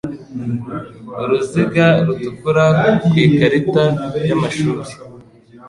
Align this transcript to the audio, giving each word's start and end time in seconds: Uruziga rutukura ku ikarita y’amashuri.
Uruziga 1.21 1.85
rutukura 2.05 2.65
ku 3.03 3.09
ikarita 3.25 3.85
y’amashuri. 4.27 4.91